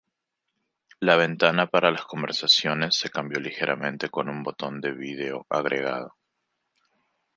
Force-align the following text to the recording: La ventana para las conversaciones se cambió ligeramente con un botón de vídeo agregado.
La 0.99 1.15
ventana 1.15 1.67
para 1.67 1.91
las 1.91 2.05
conversaciones 2.05 2.97
se 2.97 3.11
cambió 3.11 3.39
ligeramente 3.39 4.09
con 4.09 4.29
un 4.29 4.41
botón 4.41 4.81
de 4.81 4.93
vídeo 4.93 5.45
agregado. 5.47 6.17